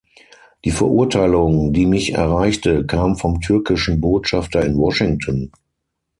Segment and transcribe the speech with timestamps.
[0.65, 5.51] Die Verurteilung, die mich erreichte, kam vom türkischen Botschafter in Washington.